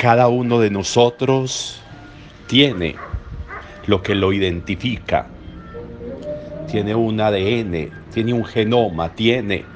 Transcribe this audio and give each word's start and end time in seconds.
Cada 0.00 0.28
uno 0.28 0.60
de 0.60 0.70
nosotros 0.70 1.78
tiene 2.46 2.96
lo 3.86 4.02
que 4.02 4.14
lo 4.14 4.32
identifica. 4.32 5.26
Tiene 6.70 6.94
un 6.94 7.20
ADN, 7.20 7.90
tiene 8.10 8.32
un 8.32 8.46
genoma, 8.46 9.14
tiene 9.14 9.66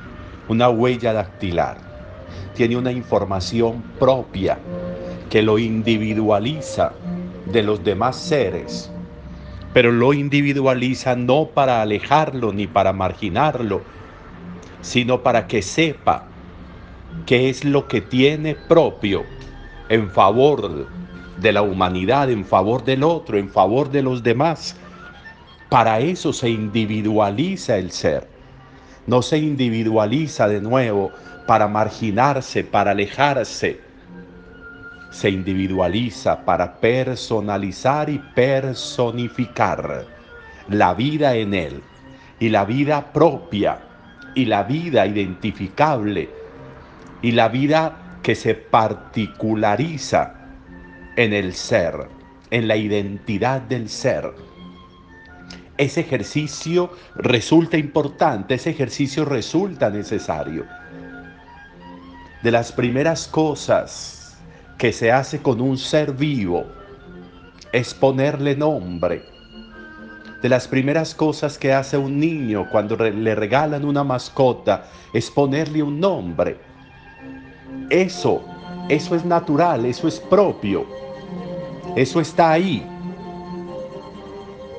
una 0.49 0.71
huella 0.71 1.13
dactilar, 1.13 1.77
tiene 2.55 2.75
una 2.79 2.91
información 2.91 3.83
propia 3.99 4.59
que 5.29 5.43
lo 5.43 5.59
individualiza 5.59 6.93
de 7.45 7.63
los 7.63 7.85
demás 7.85 8.17
seres, 8.17 8.91
pero 9.75 9.93
lo 9.93 10.15
individualiza 10.15 11.17
no 11.17 11.51
para 11.53 11.83
alejarlo 11.83 12.51
ni 12.51 12.67
para 12.67 12.95
marginarlo, 12.95 13.83
sino 14.81 15.23
para 15.23 15.47
que 15.47 15.61
sepa 15.61 16.29
qué 17.27 17.51
es 17.51 17.63
lo 17.63 17.89
que 17.89 18.01
tiene 18.01 18.55
propio 18.55 19.34
en 19.89 20.11
favor 20.11 20.87
de 21.39 21.53
la 21.53 21.63
humanidad, 21.63 22.31
en 22.31 22.45
favor 22.45 22.85
del 22.85 23.03
otro, 23.03 23.37
en 23.37 23.49
favor 23.49 23.91
de 23.91 24.03
los 24.03 24.23
demás. 24.23 24.77
Para 25.69 26.01
eso 26.01 26.33
se 26.33 26.51
individualiza 26.51 27.77
el 27.77 27.91
ser. 27.91 28.29
No 29.07 29.23
se 29.23 29.39
individualiza 29.39 30.49
de 30.49 30.61
nuevo 30.61 31.11
para 31.47 31.69
marginarse, 31.69 32.65
para 32.65 32.93
alejarse. 32.93 33.81
Se 35.11 35.31
individualiza 35.31 36.45
para 36.45 36.75
personalizar 36.81 38.09
y 38.09 38.19
personificar 38.35 40.07
la 40.69 40.95
vida 40.95 41.35
en 41.37 41.55
él 41.55 41.83
y 42.41 42.49
la 42.49 42.65
vida 42.65 43.13
propia 43.13 43.79
y 44.35 44.47
la 44.47 44.65
vida 44.65 45.07
identificable 45.07 46.31
y 47.23 47.33
la 47.33 47.49
vida 47.49 48.04
que 48.25 48.35
se 48.35 48.55
particulariza 48.55 50.35
en 51.15 51.35
el 51.35 51.53
ser, 51.53 52.09
en 52.51 52.67
la 52.67 52.75
identidad 52.75 53.61
del 53.61 53.91
ser. 53.91 54.33
Ese 55.77 56.01
ejercicio 56.01 56.91
resulta 57.17 57.77
importante, 57.77 58.55
ese 58.55 58.71
ejercicio 58.71 59.27
resulta 59.27 59.91
necesario. 59.91 60.65
De 62.43 62.51
las 62.51 62.73
primeras 62.73 63.29
cosas 63.29 64.39
que 64.79 64.95
se 64.95 65.13
hace 65.13 65.43
con 65.43 65.61
un 65.61 65.77
ser 65.77 66.13
vivo 66.13 66.65
es 67.73 67.93
ponerle 67.93 68.57
nombre. 68.57 69.23
De 70.41 70.49
las 70.49 70.67
primeras 70.67 71.15
cosas 71.15 71.59
que 71.59 71.75
hace 71.75 71.99
un 71.99 72.19
niño 72.19 72.71
cuando 72.71 72.97
le 72.97 73.35
regalan 73.35 73.85
una 73.85 74.03
mascota 74.03 74.87
es 75.13 75.31
ponerle 75.31 75.83
un 75.83 76.01
nombre 76.01 76.74
eso, 77.91 78.43
eso 78.89 79.15
es 79.15 79.25
natural, 79.25 79.85
eso 79.87 80.09
es 80.09 80.21
propio. 80.21 80.85
Eso 81.97 82.21
está 82.21 82.53
ahí. 82.53 82.85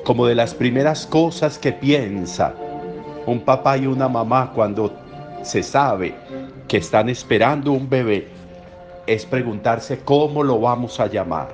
Como 0.04 0.26
de 0.26 0.34
las 0.34 0.54
primeras 0.54 1.06
cosas 1.06 1.58
que 1.58 1.72
piensa 1.72 2.54
un 3.26 3.40
papá 3.40 3.76
y 3.78 3.86
una 3.86 4.08
mamá 4.08 4.52
cuando 4.54 4.92
se 5.42 5.62
sabe 5.62 6.14
que 6.68 6.76
están 6.76 7.08
esperando 7.08 7.72
un 7.72 7.88
bebé, 7.88 8.28
es 9.06 9.24
preguntarse 9.24 10.00
cómo 10.00 10.42
lo 10.42 10.60
vamos 10.60 11.00
a 11.00 11.06
llamar. 11.06 11.48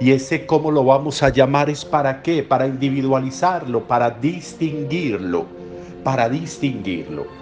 Y 0.00 0.12
ese 0.12 0.46
cómo 0.46 0.70
lo 0.70 0.84
vamos 0.84 1.22
a 1.22 1.28
llamar 1.28 1.68
es 1.68 1.84
para 1.84 2.22
qué? 2.22 2.42
Para 2.42 2.66
individualizarlo, 2.66 3.84
para 3.86 4.10
distinguirlo, 4.10 5.46
para 6.02 6.28
distinguirlo 6.28 7.39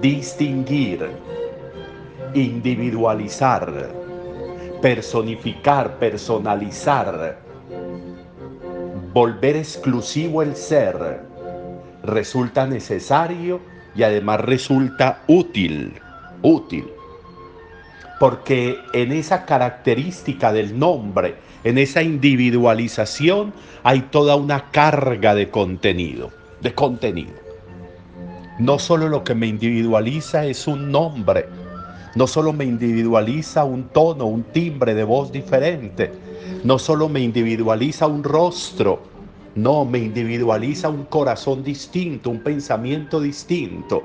distinguir, 0.00 1.10
individualizar, 2.34 3.90
personificar, 4.80 5.98
personalizar, 5.98 7.38
volver 9.12 9.56
exclusivo 9.56 10.42
el 10.42 10.54
ser, 10.54 11.20
resulta 12.02 12.66
necesario 12.66 13.60
y 13.94 14.02
además 14.02 14.40
resulta 14.40 15.22
útil, 15.26 15.94
útil. 16.42 16.86
Porque 18.20 18.78
en 18.92 19.12
esa 19.12 19.44
característica 19.44 20.52
del 20.52 20.78
nombre, 20.78 21.36
en 21.64 21.78
esa 21.78 22.02
individualización, 22.02 23.52
hay 23.82 24.02
toda 24.02 24.36
una 24.36 24.70
carga 24.70 25.34
de 25.34 25.50
contenido, 25.50 26.30
de 26.60 26.74
contenido. 26.74 27.47
No 28.58 28.80
solo 28.80 29.08
lo 29.08 29.22
que 29.22 29.36
me 29.36 29.46
individualiza 29.46 30.44
es 30.44 30.66
un 30.66 30.90
nombre, 30.90 31.46
no 32.16 32.26
solo 32.26 32.52
me 32.52 32.64
individualiza 32.64 33.62
un 33.62 33.84
tono, 33.84 34.26
un 34.26 34.42
timbre 34.42 34.96
de 34.96 35.04
voz 35.04 35.30
diferente, 35.30 36.10
no 36.64 36.76
solo 36.80 37.08
me 37.08 37.20
individualiza 37.20 38.08
un 38.08 38.24
rostro, 38.24 39.00
no, 39.54 39.84
me 39.84 40.00
individualiza 40.00 40.88
un 40.88 41.04
corazón 41.04 41.62
distinto, 41.62 42.30
un 42.30 42.40
pensamiento 42.40 43.20
distinto, 43.20 44.02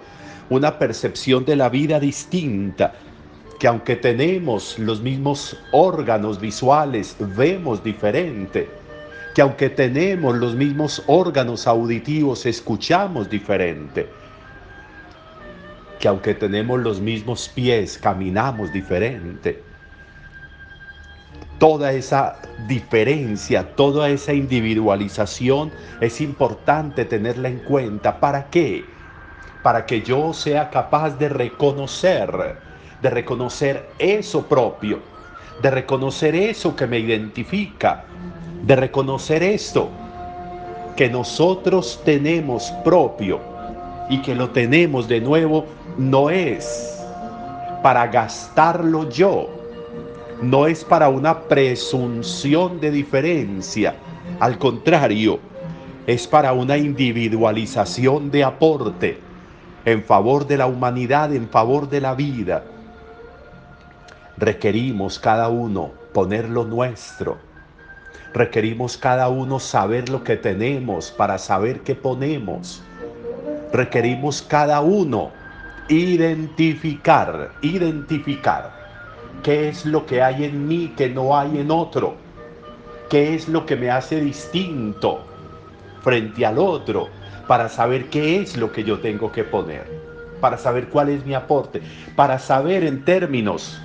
una 0.51 0.77
percepción 0.77 1.45
de 1.45 1.55
la 1.55 1.69
vida 1.69 1.99
distinta, 1.99 2.93
que 3.59 3.67
aunque 3.67 3.95
tenemos 3.95 4.77
los 4.77 5.01
mismos 5.01 5.57
órganos 5.71 6.39
visuales, 6.39 7.15
vemos 7.35 7.83
diferente, 7.83 8.69
que 9.33 9.41
aunque 9.41 9.71
tenemos 9.71 10.37
los 10.37 10.53
mismos 10.53 11.01
órganos 11.07 11.65
auditivos, 11.65 12.45
escuchamos 12.45 13.31
diferente 13.31 14.21
que 16.03 16.09
aunque 16.09 16.33
tenemos 16.33 16.81
los 16.81 16.99
mismos 16.99 17.47
pies, 17.47 17.97
caminamos 17.97 18.73
diferente. 18.73 19.63
Toda 21.59 21.93
esa 21.93 22.41
diferencia, 22.67 23.73
toda 23.77 24.09
esa 24.09 24.33
individualización 24.33 25.71
es 26.01 26.19
importante 26.19 27.05
tenerla 27.05 27.47
en 27.47 27.59
cuenta. 27.59 28.19
¿Para 28.19 28.49
qué? 28.49 28.83
Para 29.63 29.85
que 29.85 30.01
yo 30.01 30.33
sea 30.33 30.69
capaz 30.69 31.11
de 31.11 31.29
reconocer, 31.29 32.57
de 33.01 33.09
reconocer 33.09 33.89
eso 33.97 34.45
propio, 34.45 34.99
de 35.61 35.71
reconocer 35.71 36.35
eso 36.35 36.75
que 36.75 36.85
me 36.85 36.99
identifica, 36.99 38.03
de 38.61 38.75
reconocer 38.75 39.41
esto 39.41 39.89
que 40.97 41.07
nosotros 41.07 42.01
tenemos 42.03 42.73
propio 42.83 43.39
y 44.09 44.21
que 44.21 44.35
lo 44.35 44.49
tenemos 44.49 45.07
de 45.07 45.21
nuevo 45.21 45.65
no 45.97 46.29
es 46.29 46.99
para 47.81 48.07
gastarlo 48.07 49.09
yo, 49.09 49.49
no 50.41 50.67
es 50.67 50.83
para 50.83 51.09
una 51.09 51.41
presunción 51.41 52.79
de 52.79 52.91
diferencia, 52.91 53.95
al 54.39 54.57
contrario, 54.57 55.39
es 56.07 56.27
para 56.27 56.53
una 56.53 56.77
individualización 56.77 58.31
de 58.31 58.43
aporte 58.43 59.19
en 59.85 60.03
favor 60.03 60.47
de 60.47 60.57
la 60.57 60.67
humanidad, 60.67 61.33
en 61.33 61.47
favor 61.49 61.89
de 61.89 62.01
la 62.01 62.15
vida. 62.15 62.63
Requerimos 64.37 65.19
cada 65.19 65.49
uno 65.49 65.91
poner 66.13 66.49
lo 66.49 66.65
nuestro, 66.65 67.37
Requerimos 68.33 68.97
cada 68.97 69.29
uno 69.29 69.59
saber 69.59 70.09
lo 70.09 70.23
que 70.23 70.37
tenemos 70.37 71.11
para 71.11 71.37
saber 71.37 71.81
qué 71.81 71.93
ponemos. 71.93 72.81
Requerimos 73.71 74.41
cada 74.41 74.81
uno 74.81 75.31
identificar, 75.89 77.51
identificar 77.61 78.71
qué 79.43 79.69
es 79.69 79.85
lo 79.85 80.05
que 80.05 80.21
hay 80.21 80.45
en 80.45 80.67
mí 80.67 80.93
que 80.95 81.09
no 81.09 81.37
hay 81.37 81.59
en 81.59 81.71
otro. 81.71 82.15
¿Qué 83.09 83.35
es 83.35 83.47
lo 83.47 83.65
que 83.65 83.75
me 83.75 83.91
hace 83.91 84.21
distinto 84.21 85.23
frente 86.01 86.45
al 86.45 86.57
otro? 86.57 87.09
Para 87.47 87.69
saber 87.69 88.09
qué 88.09 88.41
es 88.41 88.57
lo 88.57 88.71
que 88.71 88.83
yo 88.83 88.99
tengo 88.99 89.31
que 89.31 89.43
poner. 89.43 89.85
Para 90.39 90.57
saber 90.57 90.87
cuál 90.89 91.09
es 91.09 91.25
mi 91.25 91.33
aporte. 91.33 91.81
Para 92.15 92.39
saber 92.39 92.83
en 92.83 93.03
términos 93.03 93.79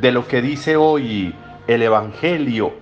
de 0.00 0.12
lo 0.12 0.26
que 0.26 0.40
dice 0.40 0.76
hoy 0.76 1.34
el 1.66 1.82
Evangelio, 1.82 2.72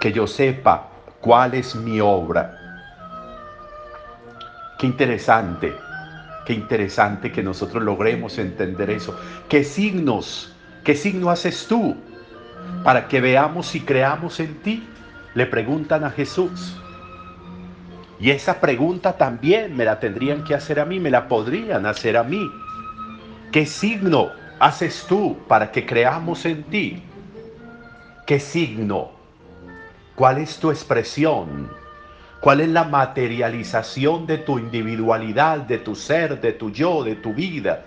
que 0.00 0.12
yo 0.12 0.26
sepa 0.26 0.88
cuál 1.20 1.54
es 1.54 1.74
mi 1.74 2.00
obra. 2.00 2.58
Qué 4.78 4.86
interesante, 4.86 5.74
qué 6.46 6.54
interesante 6.54 7.32
que 7.32 7.42
nosotros 7.42 7.82
logremos 7.82 8.38
entender 8.38 8.88
eso. 8.90 9.18
¿Qué 9.48 9.64
signos, 9.64 10.54
qué 10.84 10.94
signo 10.94 11.30
haces 11.30 11.66
tú 11.66 11.96
para 12.84 13.08
que 13.08 13.20
veamos 13.20 13.74
y 13.74 13.80
creamos 13.80 14.40
en 14.40 14.54
ti? 14.62 14.88
Le 15.34 15.46
preguntan 15.46 16.04
a 16.04 16.10
Jesús. 16.10 16.80
Y 18.18 18.30
esa 18.30 18.60
pregunta 18.60 19.18
también 19.18 19.76
me 19.76 19.84
la 19.84 20.00
tendrían 20.00 20.44
que 20.44 20.54
hacer 20.54 20.80
a 20.80 20.86
mí, 20.86 20.98
me 21.00 21.10
la 21.10 21.28
podrían 21.28 21.84
hacer 21.84 22.16
a 22.16 22.22
mí. 22.22 22.48
¿Qué 23.52 23.66
signo 23.66 24.30
haces 24.58 25.04
tú 25.06 25.36
para 25.48 25.70
que 25.70 25.84
creamos 25.84 26.46
en 26.46 26.62
ti? 26.64 27.02
¿Qué 28.26 28.40
signo? 28.40 29.10
¿Cuál 30.14 30.38
es 30.38 30.58
tu 30.58 30.70
expresión? 30.70 31.68
¿Cuál 32.46 32.60
es 32.60 32.68
la 32.68 32.84
materialización 32.84 34.24
de 34.24 34.38
tu 34.38 34.60
individualidad, 34.60 35.58
de 35.58 35.78
tu 35.78 35.96
ser, 35.96 36.40
de 36.40 36.52
tu 36.52 36.70
yo, 36.70 37.02
de 37.02 37.16
tu 37.16 37.34
vida? 37.34 37.82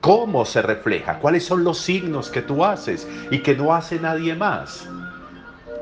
¿Cómo 0.00 0.44
se 0.44 0.62
refleja? 0.62 1.20
¿Cuáles 1.20 1.44
son 1.44 1.62
los 1.62 1.78
signos 1.78 2.28
que 2.28 2.42
tú 2.42 2.64
haces 2.64 3.06
y 3.30 3.38
que 3.38 3.54
no 3.54 3.72
hace 3.72 4.00
nadie 4.00 4.34
más? 4.34 4.88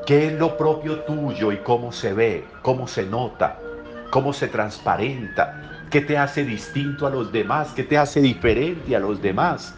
¿Qué 0.05 0.27
es 0.27 0.33
lo 0.33 0.57
propio 0.57 0.99
tuyo 1.05 1.51
y 1.51 1.57
cómo 1.57 1.91
se 1.91 2.13
ve, 2.13 2.45
cómo 2.61 2.87
se 2.87 3.03
nota, 3.03 3.57
cómo 4.11 4.31
se 4.31 4.47
transparenta? 4.47 5.87
¿Qué 5.89 6.01
te 6.01 6.19
hace 6.19 6.43
distinto 6.45 7.07
a 7.07 7.09
los 7.09 7.31
demás? 7.31 7.71
¿Qué 7.75 7.83
te 7.83 7.97
hace 7.97 8.21
diferente 8.21 8.95
a 8.95 8.99
los 8.99 9.19
demás? 9.19 9.73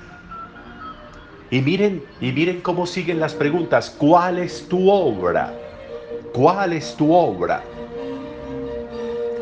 Y 1.51 1.61
miren, 1.61 2.03
y 2.19 2.33
miren 2.33 2.59
cómo 2.59 2.85
siguen 2.85 3.21
las 3.21 3.33
preguntas. 3.33 3.89
¿Cuál 3.89 4.39
es 4.39 4.67
tu 4.67 4.89
obra? 4.89 5.53
¿Cuál 6.33 6.73
es 6.73 6.97
tu 6.97 7.13
obra? 7.13 7.63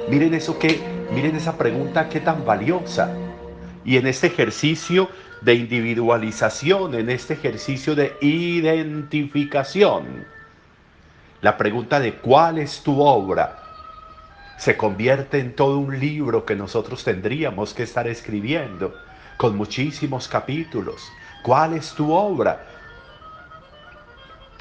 Miren 0.09 0.33
eso 0.33 0.57
que, 0.57 0.79
miren 1.11 1.35
esa 1.35 1.57
pregunta 1.57 2.07
qué 2.07 2.19
tan 2.19 2.45
valiosa. 2.45 3.13
Y 3.83 3.97
en 3.97 4.07
este 4.07 4.27
ejercicio 4.27 5.09
de 5.41 5.55
individualización, 5.55 6.95
en 6.95 7.09
este 7.09 7.33
ejercicio 7.33 7.95
de 7.95 8.15
identificación, 8.21 10.25
la 11.41 11.57
pregunta 11.57 11.99
de 11.99 12.15
cuál 12.15 12.57
es 12.57 12.81
tu 12.81 13.01
obra 13.01 13.63
se 14.57 14.75
convierte 14.75 15.39
en 15.39 15.55
todo 15.55 15.77
un 15.77 15.99
libro 15.99 16.45
que 16.45 16.55
nosotros 16.55 17.03
tendríamos 17.03 17.73
que 17.73 17.83
estar 17.83 18.07
escribiendo 18.07 18.95
con 19.37 19.55
muchísimos 19.55 20.27
capítulos. 20.27 21.11
¿Cuál 21.43 21.73
es 21.73 21.93
tu 21.93 22.11
obra? 22.11 22.65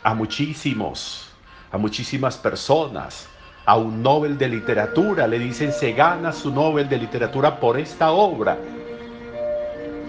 A 0.03 0.13
muchísimos, 0.13 1.31
a 1.73 1.79
muchísimas 1.79 2.37
personas, 2.37 3.27
a 3.67 3.77
un 3.77 4.01
Nobel 4.01 4.39
de 4.39 4.49
literatura 4.49 5.27
le 5.27 5.41
dicen 5.41 5.73
se 5.73 5.93
gana 5.93 6.33
su 6.33 6.53
Nobel 6.53 6.89
de 6.89 6.99
literatura 6.99 7.59
por 7.59 7.79
esta 7.79 8.13
obra. 8.13 8.57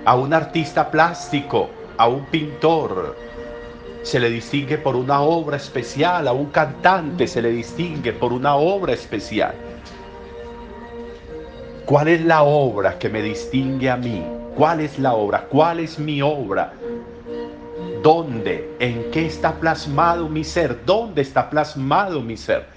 A 0.05 0.15
un 0.15 0.31
artista 0.31 0.89
plástico, 0.91 1.69
a 1.97 2.07
un 2.07 2.25
pintor, 2.27 3.17
se 4.03 4.19
le 4.19 4.29
distingue 4.29 4.77
por 4.77 4.95
una 4.95 5.21
obra 5.21 5.57
especial, 5.57 6.27
a 6.27 6.33
un 6.33 6.45
cantante 6.51 7.27
se 7.27 7.41
le 7.41 7.49
distingue 7.49 8.13
por 8.13 8.31
una 8.31 8.55
obra 8.55 8.93
especial. 8.93 9.55
¿Cuál 11.85 12.09
es 12.09 12.21
la 12.21 12.43
obra 12.43 12.99
que 12.99 13.09
me 13.09 13.23
distingue 13.23 13.89
a 13.89 13.97
mí? 13.97 14.23
¿Cuál 14.55 14.81
es 14.81 14.99
la 14.99 15.13
obra? 15.13 15.45
¿Cuál 15.49 15.79
es 15.79 15.97
mi 15.97 16.21
obra? 16.21 16.73
¿Dónde? 18.03 18.75
¿En 18.79 19.09
qué 19.11 19.25
está 19.25 19.55
plasmado 19.55 20.29
mi 20.29 20.43
ser? 20.43 20.85
¿Dónde 20.85 21.23
está 21.23 21.49
plasmado 21.49 22.21
mi 22.21 22.37
ser? 22.37 22.76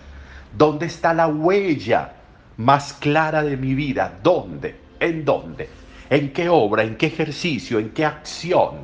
¿Dónde 0.56 0.86
está 0.86 1.14
la 1.14 1.28
huella 1.28 2.12
más 2.56 2.92
clara 2.94 3.42
de 3.42 3.56
mi 3.56 3.74
vida? 3.74 4.18
¿Dónde? 4.22 4.76
¿En 4.98 5.24
dónde? 5.24 5.68
¿En 6.10 6.32
qué 6.32 6.48
obra? 6.48 6.82
¿En 6.82 6.96
qué 6.96 7.06
ejercicio? 7.06 7.78
¿En 7.78 7.90
qué 7.90 8.04
acción? 8.04 8.78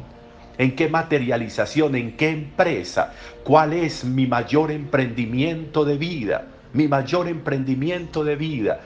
¿En 0.58 0.74
qué 0.76 0.88
materialización? 0.88 1.96
¿En 1.96 2.16
qué 2.16 2.30
empresa? 2.30 3.12
¿Cuál 3.44 3.72
es 3.72 4.04
mi 4.04 4.26
mayor 4.26 4.70
emprendimiento 4.70 5.84
de 5.84 5.98
vida? 5.98 6.46
Mi 6.72 6.88
mayor 6.88 7.28
emprendimiento 7.28 8.24
de 8.24 8.36
vida. 8.36 8.80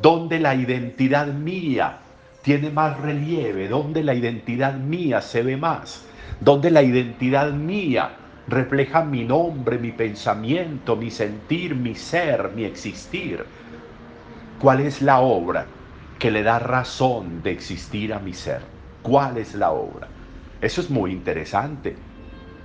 ¿Dónde 0.00 0.38
la 0.38 0.54
identidad 0.54 1.26
mía 1.26 1.98
tiene 2.42 2.70
más 2.70 2.98
relieve, 3.00 3.68
donde 3.68 4.02
la 4.02 4.14
identidad 4.14 4.74
mía 4.74 5.20
se 5.20 5.42
ve 5.42 5.56
más, 5.56 6.04
donde 6.40 6.70
la 6.70 6.82
identidad 6.82 7.52
mía 7.52 8.10
refleja 8.52 9.04
mi 9.04 9.24
nombre, 9.24 9.78
mi 9.78 9.92
pensamiento, 9.92 10.96
mi 10.96 11.10
sentir, 11.10 11.74
mi 11.74 11.94
ser, 11.94 12.52
mi 12.54 12.64
existir. 12.64 13.44
¿Cuál 14.58 14.80
es 14.80 15.02
la 15.02 15.20
obra 15.20 15.66
que 16.18 16.30
le 16.30 16.42
da 16.42 16.58
razón 16.58 17.42
de 17.42 17.50
existir 17.50 18.14
a 18.14 18.20
mi 18.20 18.32
ser? 18.34 18.62
¿Cuál 19.02 19.38
es 19.38 19.54
la 19.54 19.72
obra? 19.72 20.08
Eso 20.60 20.80
es 20.80 20.90
muy 20.90 21.12
interesante. 21.12 21.96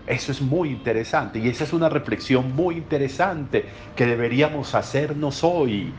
Eso 0.05 0.31
es 0.31 0.41
muy 0.41 0.69
interesante 0.69 1.39
y 1.39 1.49
esa 1.49 1.65
es 1.65 1.73
una 1.73 1.89
reflexión 1.89 2.55
muy 2.55 2.77
interesante 2.77 3.65
que 3.95 4.05
deberíamos 4.05 4.73
hacernos 4.75 5.43
hoy. 5.43 5.93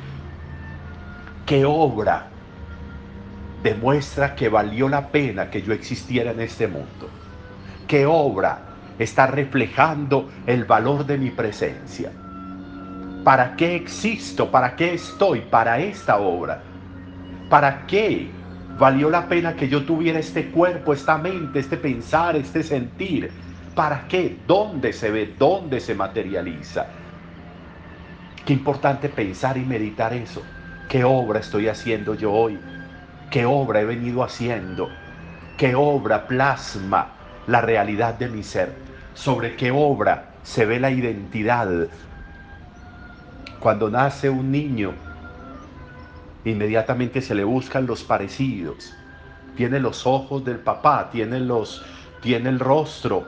¿Qué 1.47 1.65
obra 1.67 2.31
demuestra 3.63 4.35
que 4.35 4.49
valió 4.49 4.89
la 4.89 5.11
pena 5.11 5.51
que 5.51 5.63
yo 5.63 5.73
existiera 5.73 6.31
en 6.31 6.41
este 6.41 6.69
mundo. 6.69 7.09
¿Qué 7.87 8.07
obra 8.07 8.68
está 8.99 9.27
reflejando 9.27 10.29
el 10.47 10.65
valor 10.65 11.07
de 11.07 11.19
mi 11.19 11.31
presencia? 11.31 12.11
¿Para 13.25 13.57
qué 13.57 13.77
existo? 13.77 14.51
¿Para 14.51 14.77
qué 14.77 14.95
estoy? 14.95 15.41
Para 15.41 15.79
esta 15.81 16.19
obra. 16.19 16.63
¿Para 17.49 17.87
qué 17.87 18.31
valió 18.79 19.11
la 19.11 19.29
pena 19.29 19.55
que 19.55 19.69
yo 19.69 19.85
tuviera 19.85 20.19
este 20.19 20.47
cuerpo, 20.51 20.93
esta 20.93 21.19
mente, 21.19 21.59
este 21.59 21.77
pensar, 21.77 22.37
este 22.37 22.63
sentir? 22.63 23.31
¿Para 23.75 24.07
qué? 24.09 24.39
¿Dónde 24.47 24.93
se 24.93 25.11
ve? 25.11 25.35
¿Dónde 25.39 25.81
se 25.81 25.95
materializa? 25.95 26.87
Qué 28.45 28.53
importante 28.53 29.09
pensar 29.09 29.57
y 29.57 29.65
meditar 29.65 30.13
eso. 30.15 30.43
¿Qué 30.89 31.05
obra 31.05 31.41
estoy 31.41 31.69
haciendo 31.69 32.15
yo 32.15 32.33
hoy? 32.33 32.59
qué 33.31 33.45
obra 33.45 33.81
he 33.81 33.85
venido 33.85 34.25
haciendo, 34.25 34.89
qué 35.57 35.75
obra 35.75 36.27
plasma 36.27 37.09
la 37.49 37.61
realidad 37.61 38.15
de 38.15 38.29
mi 38.29 38.45
ser, 38.45 38.73
sobre 39.15 39.57
qué 39.57 39.73
obra 39.73 40.35
se 40.45 40.67
ve 40.67 40.79
la 40.79 40.91
identidad. 40.91 41.89
Cuando 43.59 43.91
nace 43.91 44.31
un 44.31 44.53
niño, 44.53 44.93
inmediatamente 46.45 47.21
se 47.21 47.35
le 47.35 47.43
buscan 47.43 47.87
los 47.87 48.05
parecidos. 48.05 48.95
Tiene 49.57 49.81
los 49.81 50.07
ojos 50.07 50.45
del 50.45 50.59
papá, 50.59 51.11
tiene, 51.11 51.41
los, 51.41 51.85
tiene 52.23 52.51
el 52.51 52.61
rostro 52.61 53.27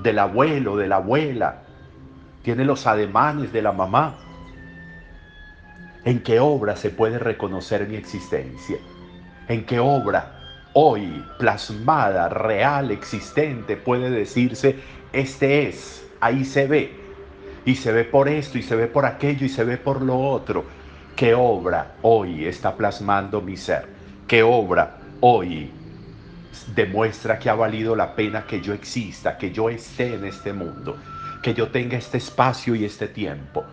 del 0.00 0.18
abuelo, 0.18 0.76
de 0.76 0.88
la 0.88 0.96
abuela, 0.96 1.62
tiene 2.42 2.64
los 2.64 2.88
ademanes 2.88 3.52
de 3.52 3.62
la 3.62 3.70
mamá. 3.70 4.16
¿En 6.04 6.20
qué 6.24 6.40
obra 6.40 6.74
se 6.74 6.90
puede 6.90 7.20
reconocer 7.20 7.86
mi 7.86 7.94
existencia? 7.94 8.78
en 9.48 9.64
qué 9.64 9.78
obra 9.78 10.41
hoy 10.74 11.24
plasmada, 11.38 12.28
real, 12.28 12.90
existente, 12.90 13.76
puede 13.76 14.10
decirse, 14.10 14.76
este 15.12 15.68
es, 15.68 16.06
ahí 16.20 16.44
se 16.44 16.66
ve, 16.66 16.92
y 17.64 17.74
se 17.74 17.92
ve 17.92 18.04
por 18.04 18.28
esto, 18.28 18.58
y 18.58 18.62
se 18.62 18.76
ve 18.76 18.86
por 18.86 19.06
aquello, 19.06 19.46
y 19.46 19.48
se 19.48 19.64
ve 19.64 19.76
por 19.76 20.02
lo 20.02 20.18
otro. 20.18 20.64
¿Qué 21.16 21.34
obra 21.34 21.96
hoy 22.02 22.46
está 22.46 22.76
plasmando 22.76 23.40
mi 23.40 23.56
ser? 23.56 23.86
¿Qué 24.26 24.42
obra 24.42 24.98
hoy 25.20 25.70
demuestra 26.74 27.38
que 27.38 27.50
ha 27.50 27.54
valido 27.54 27.94
la 27.94 28.14
pena 28.14 28.46
que 28.46 28.60
yo 28.60 28.72
exista, 28.72 29.36
que 29.36 29.52
yo 29.52 29.68
esté 29.68 30.14
en 30.14 30.24
este 30.24 30.52
mundo, 30.52 30.96
que 31.42 31.54
yo 31.54 31.68
tenga 31.68 31.98
este 31.98 32.18
espacio 32.18 32.74
y 32.74 32.84
este 32.84 33.08
tiempo? 33.08 33.66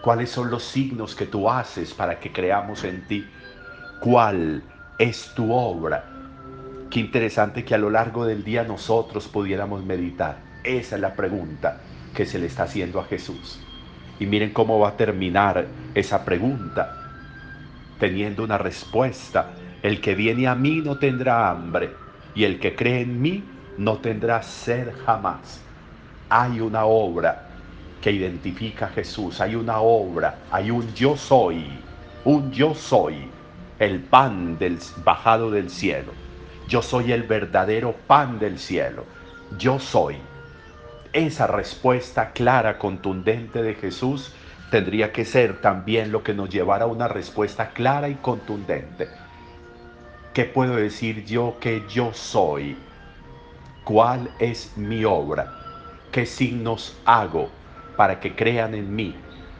¿Cuáles 0.00 0.30
son 0.30 0.50
los 0.50 0.64
signos 0.64 1.14
que 1.14 1.26
tú 1.26 1.50
haces 1.50 1.92
para 1.92 2.18
que 2.18 2.32
creamos 2.32 2.84
en 2.84 3.06
ti? 3.06 3.30
¿Cuál 4.00 4.62
es 5.00 5.32
tu 5.34 5.50
obra. 5.50 6.09
Qué 6.90 6.98
interesante 6.98 7.64
que 7.64 7.76
a 7.76 7.78
lo 7.78 7.88
largo 7.88 8.26
del 8.26 8.42
día 8.42 8.64
nosotros 8.64 9.28
pudiéramos 9.28 9.84
meditar. 9.84 10.38
Esa 10.64 10.96
es 10.96 11.00
la 11.00 11.14
pregunta 11.14 11.82
que 12.16 12.26
se 12.26 12.40
le 12.40 12.46
está 12.46 12.64
haciendo 12.64 12.98
a 12.98 13.04
Jesús. 13.04 13.60
Y 14.18 14.26
miren 14.26 14.52
cómo 14.52 14.80
va 14.80 14.88
a 14.88 14.96
terminar 14.96 15.68
esa 15.94 16.24
pregunta, 16.24 16.96
teniendo 18.00 18.42
una 18.42 18.58
respuesta. 18.58 19.52
El 19.84 20.00
que 20.00 20.16
viene 20.16 20.48
a 20.48 20.56
mí 20.56 20.82
no 20.84 20.98
tendrá 20.98 21.48
hambre, 21.48 21.90
y 22.34 22.42
el 22.42 22.58
que 22.58 22.74
cree 22.74 23.02
en 23.02 23.22
mí 23.22 23.44
no 23.78 23.98
tendrá 23.98 24.42
sed 24.42 24.88
jamás. 25.06 25.60
Hay 26.28 26.60
una 26.60 26.86
obra 26.86 27.50
que 28.02 28.10
identifica 28.10 28.86
a 28.86 28.88
Jesús, 28.88 29.40
hay 29.40 29.54
una 29.54 29.78
obra, 29.78 30.40
hay 30.50 30.72
un 30.72 30.92
yo 30.94 31.16
soy, 31.16 31.66
un 32.24 32.50
yo 32.50 32.74
soy, 32.74 33.30
el 33.78 34.00
pan 34.00 34.58
del 34.58 34.76
bajado 35.04 35.52
del 35.52 35.70
cielo. 35.70 36.29
Yo 36.70 36.82
soy 36.82 37.10
el 37.10 37.24
verdadero 37.24 37.96
pan 38.06 38.38
del 38.38 38.56
cielo. 38.60 39.04
Yo 39.58 39.80
soy. 39.80 40.18
Esa 41.12 41.48
respuesta 41.48 42.30
clara, 42.30 42.78
contundente 42.78 43.60
de 43.60 43.74
Jesús 43.74 44.32
tendría 44.70 45.10
que 45.10 45.24
ser 45.24 45.60
también 45.60 46.12
lo 46.12 46.22
que 46.22 46.32
nos 46.32 46.48
llevara 46.48 46.84
a 46.84 46.86
una 46.86 47.08
respuesta 47.08 47.70
clara 47.70 48.08
y 48.08 48.14
contundente. 48.14 49.08
¿Qué 50.32 50.44
puedo 50.44 50.76
decir 50.76 51.24
yo 51.24 51.56
que 51.58 51.82
yo 51.88 52.14
soy? 52.14 52.76
¿Cuál 53.82 54.30
es 54.38 54.76
mi 54.76 55.04
obra? 55.04 55.52
¿Qué 56.12 56.24
signos 56.24 56.96
hago 57.04 57.50
para 57.96 58.20
que 58.20 58.36
crean 58.36 58.76
en 58.76 58.94
mí? 58.94 59.16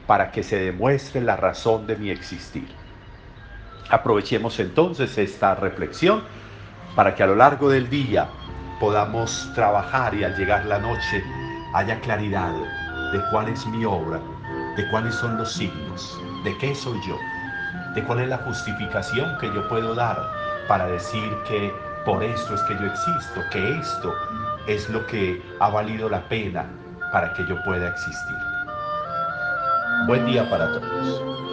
Para 0.07 0.31
que 0.31 0.45
se 0.45 0.61
demuestre 0.61 1.23
la 1.23 1.35
razón 1.35 1.89
de 1.89 1.97
mi 1.97 2.11
existir. 2.11 2.69
Aprovechemos 3.89 4.61
entonces 4.61 5.19
esta 5.19 5.57
reflexión 5.57 6.23
para 6.95 7.15
que 7.15 7.23
a 7.23 7.27
lo 7.27 7.37
largo 7.37 7.69
del 7.69 7.89
día 7.89 8.29
podamos 8.81 9.51
trabajar 9.55 10.15
y 10.15 10.25
al 10.25 10.37
llegar 10.37 10.65
la 10.67 10.79
noche 10.79 11.23
haya 11.75 12.01
claridad 12.01 12.53
de 13.13 13.21
cuál 13.31 13.49
es 13.49 13.67
mi 13.67 13.85
obra, 13.85 14.21
de 14.77 14.89
cuáles 14.91 15.15
son 15.15 15.37
los 15.37 15.53
signos, 15.53 16.19
de 16.45 16.57
qué 16.59 16.75
soy 16.75 16.99
yo, 17.07 17.17
de 17.95 18.03
cuál 18.05 18.21
es 18.21 18.29
la 18.29 18.39
justificación 18.39 19.37
que 19.39 19.53
yo 19.53 19.69
puedo 19.69 19.95
dar 19.95 20.19
para 20.69 20.87
decir 20.87 21.37
que 21.47 21.73
por 22.05 22.23
esto 22.23 22.55
es 22.55 22.61
que 22.63 22.75
yo 22.75 22.87
existo, 22.87 23.41
que 23.53 23.79
esto 23.79 24.15
es 24.67 24.89
lo 24.89 25.07
que 25.07 25.43
ha 25.61 25.69
valido 25.69 26.09
la 26.09 26.21
pena 26.29 26.65
para 27.13 27.33
que 27.35 27.47
yo 27.47 27.63
pueda 27.65 27.89
existir. 27.89 28.37
Buen 30.07 30.25
día 30.27 30.49
para 30.49 30.67
todos. 30.73 31.50